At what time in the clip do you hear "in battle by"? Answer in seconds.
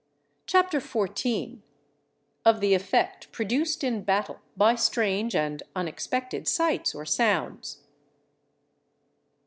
3.83-4.73